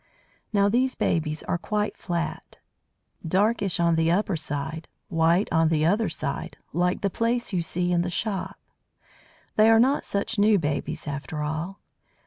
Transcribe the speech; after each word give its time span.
Now 0.51 0.67
these 0.67 0.95
babies 0.95 1.43
are 1.43 1.59
quite 1.59 1.95
flat, 1.95 2.57
darkish 3.23 3.79
on 3.79 3.93
the 3.95 4.09
upper 4.09 4.35
side, 4.35 4.87
white 5.09 5.47
on 5.51 5.69
the 5.69 5.85
other 5.85 6.09
side, 6.09 6.57
like 6.73 7.01
the 7.01 7.09
Plaice 7.11 7.53
you 7.53 7.61
see 7.61 7.91
in 7.91 8.01
the 8.01 8.09
shop. 8.09 8.57
They 9.57 9.69
are 9.69 9.79
not 9.79 10.03
such 10.03 10.39
new 10.39 10.57
babies 10.57 11.07
after 11.07 11.43
all. 11.43 11.81